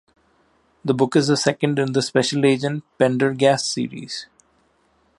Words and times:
The 0.83 0.95
book 0.95 1.15
is 1.15 1.27
the 1.27 1.37
second 1.37 1.77
in 1.77 1.91
the 1.91 2.01
Special 2.01 2.43
Agent 2.43 2.83
Pendergast 2.97 3.71
series. 3.71 4.25